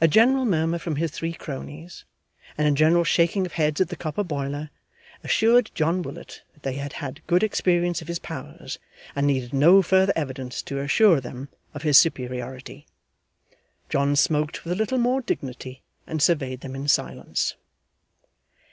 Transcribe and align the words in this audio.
A 0.00 0.06
general 0.06 0.44
murmur 0.44 0.78
from 0.78 0.94
his 0.94 1.10
three 1.10 1.32
cronies, 1.32 2.04
and 2.56 2.68
a 2.68 2.70
general 2.78 3.02
shaking 3.02 3.44
of 3.46 3.54
heads 3.54 3.80
at 3.80 3.88
the 3.88 3.96
copper 3.96 4.22
boiler, 4.22 4.70
assured 5.24 5.72
John 5.74 6.02
Willet 6.02 6.42
that 6.52 6.62
they 6.62 6.74
had 6.74 6.92
had 6.92 7.20
good 7.26 7.42
experience 7.42 8.00
of 8.00 8.06
his 8.06 8.20
powers 8.20 8.78
and 9.16 9.26
needed 9.26 9.52
no 9.52 9.82
further 9.82 10.12
evidence 10.14 10.62
to 10.62 10.78
assure 10.78 11.20
them 11.20 11.48
of 11.74 11.82
his 11.82 11.98
superiority. 11.98 12.86
John 13.88 14.14
smoked 14.14 14.62
with 14.62 14.72
a 14.72 14.76
little 14.76 14.98
more 14.98 15.20
dignity 15.20 15.82
and 16.06 16.22
surveyed 16.22 16.60
them 16.60 16.76
in 16.76 16.86
silence. 16.86 17.56